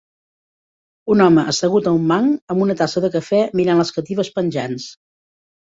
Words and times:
Un 1.15 1.21
home 1.25 1.43
assegut 1.51 1.89
a 1.91 1.95
un 1.99 2.09
banc 2.13 2.55
amb 2.55 2.67
una 2.67 2.79
tassa 2.83 3.07
de 3.07 3.13
cafè 3.19 3.45
mirant 3.61 3.85
les 3.85 3.97
catifes 4.01 4.35
penjants. 4.41 4.93